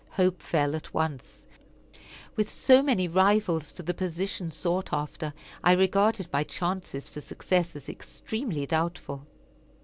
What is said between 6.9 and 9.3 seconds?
for success as extremely doubtful.